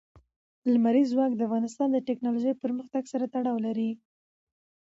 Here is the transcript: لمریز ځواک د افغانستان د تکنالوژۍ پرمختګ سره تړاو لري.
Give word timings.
لمریز 0.73 1.07
ځواک 1.13 1.31
د 1.35 1.41
افغانستان 1.47 1.89
د 1.91 1.97
تکنالوژۍ 2.07 2.53
پرمختګ 2.63 3.03
سره 3.13 3.25
تړاو 3.33 3.57
لري. 3.65 3.89